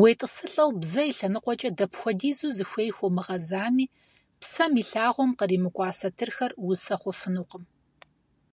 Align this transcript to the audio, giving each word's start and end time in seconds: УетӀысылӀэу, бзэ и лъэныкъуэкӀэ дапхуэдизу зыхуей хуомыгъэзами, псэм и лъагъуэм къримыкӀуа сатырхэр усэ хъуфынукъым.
УетӀысылӀэу, 0.00 0.70
бзэ 0.80 1.02
и 1.10 1.12
лъэныкъуэкӀэ 1.16 1.70
дапхуэдизу 1.78 2.54
зыхуей 2.56 2.90
хуомыгъэзами, 2.96 3.86
псэм 4.40 4.72
и 4.82 4.84
лъагъуэм 4.90 5.30
къримыкӀуа 5.38 5.88
сатырхэр 5.98 6.52
усэ 6.68 6.94
хъуфынукъым. 7.00 7.64